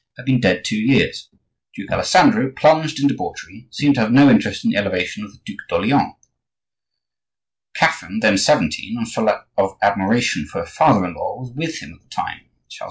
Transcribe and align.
had 0.17 0.25
been 0.25 0.39
dead 0.41 0.65
two 0.65 0.77
years; 0.79 1.29
Duke 1.75 1.91
Alessandro, 1.91 2.51
plunged 2.57 2.99
in 2.99 3.07
debauchery, 3.07 3.67
seemed 3.69 3.93
to 3.93 4.01
have 4.01 4.11
no 4.11 4.31
interest 4.31 4.65
in 4.65 4.71
the 4.71 4.77
elevation 4.77 5.23
of 5.23 5.31
the 5.31 5.37
Duc 5.45 5.57
d'Orleans; 5.69 6.15
Catherine, 7.75 8.19
then 8.19 8.39
seventeen, 8.39 8.97
and 8.97 9.07
full 9.11 9.29
of 9.29 9.77
admiration 9.83 10.47
for 10.47 10.61
her 10.61 10.65
father 10.65 11.05
in 11.05 11.13
law, 11.13 11.37
was 11.39 11.53
with 11.55 11.81
him 11.83 11.93
at 11.93 12.01
the 12.01 12.09
time; 12.09 12.39
Charles 12.67 12.77
V. 12.77 12.79